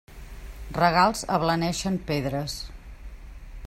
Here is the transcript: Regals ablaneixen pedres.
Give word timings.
Regals 0.77 1.21
ablaneixen 1.37 2.01
pedres. 2.09 2.57